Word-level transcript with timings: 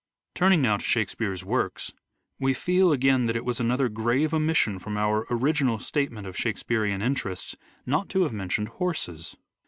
Turning 0.33 0.63
now 0.63 0.77
to 0.77 0.83
Shakespeare's 0.83 1.45
works 1.45 1.93
we 2.39 2.55
feel 2.55 2.91
again 2.91 3.27
that 3.27 3.35
it 3.35 3.45
was 3.45 3.59
another 3.59 3.87
grave 3.87 4.33
omission 4.33 4.79
from 4.79 4.97
our 4.97 5.27
original 5.29 5.77
statement 5.77 6.25
of 6.25 6.35
Shakespearean 6.35 7.03
interests 7.03 7.55
not 7.85 8.09
to 8.09 8.23
have 8.23 8.33
mentioned 8.33 8.69
horses. 8.69 9.37